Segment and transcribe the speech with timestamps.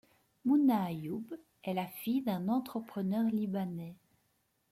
[0.45, 1.27] Mouna Ayoub
[1.63, 3.93] est la fille d'un entrepreneur libanais.